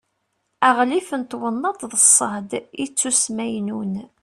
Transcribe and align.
aɣlif 0.67 1.09
n 1.19 1.23
twennaḍt 1.31 1.81
d 1.91 1.93
ṣṣehd 2.05 2.51
ittusmaynun 2.83 3.93